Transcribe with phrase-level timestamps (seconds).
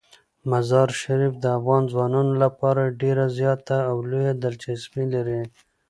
[0.51, 5.41] مزارشریف د افغان ځوانانو لپاره ډیره زیاته او لویه دلچسپي لري.